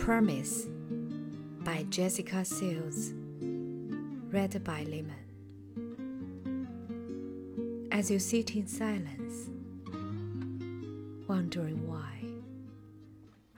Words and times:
Promise 0.00 0.66
by 1.62 1.84
Jessica 1.90 2.42
Sills. 2.42 3.12
Read 4.32 4.64
by 4.64 4.84
Lemon. 4.84 5.12
As 7.92 8.10
you 8.10 8.18
sit 8.18 8.56
in 8.56 8.66
silence, 8.66 9.50
wondering 11.28 11.86
why, 11.86 12.24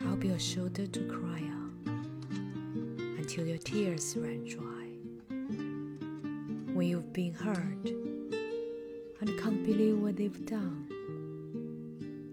I'll 0.01 0.17
be 0.17 0.29
your 0.29 0.41
shoulder 0.41 0.89
to 0.89 1.01
cry 1.09 1.39
on 1.39 1.77
until 3.19 3.47
your 3.47 3.59
tears 3.59 4.17
run 4.17 4.45
dry. 4.45 4.89
When 6.75 6.89
you've 6.89 7.13
been 7.13 7.35
hurt 7.35 7.87
and 9.21 9.39
can't 9.41 9.65
believe 9.65 10.01
what 10.01 10.17
they've 10.17 10.45
done, 10.45 10.89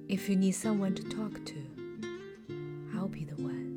if 0.10 0.28
you 0.28 0.36
need 0.36 0.54
someone 0.54 0.96
to 0.96 1.04
talk 1.04 1.46
to, 1.46 1.62
I'll 2.96 3.08
be 3.08 3.24
the 3.24 3.36
one. 3.36 3.69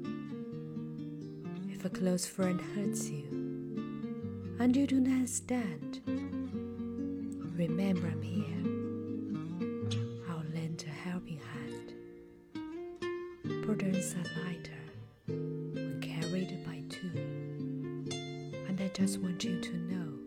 A 1.84 1.90
close 1.90 2.26
friend 2.26 2.60
hurts 2.60 3.10
you 3.10 3.24
and 4.60 4.76
you 4.76 4.86
don't 4.86 5.08
understand, 5.08 6.00
remember 7.56 8.06
I'm 8.06 8.22
here. 8.22 8.62
I'll 10.30 10.44
lend 10.54 10.84
a 10.86 10.90
helping 10.90 11.40
hand. 11.40 11.94
Burdens 13.66 14.14
are 14.14 14.44
lighter 14.44 14.84
when 15.26 16.00
carried 16.00 16.64
by 16.64 16.84
two, 16.88 17.10
and 18.68 18.80
I 18.80 18.88
just 18.94 19.18
want 19.18 19.42
you 19.42 19.60
to 19.60 19.76
know 19.76 20.21